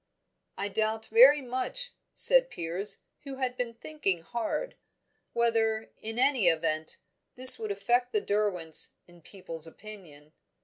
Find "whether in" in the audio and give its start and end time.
5.33-6.17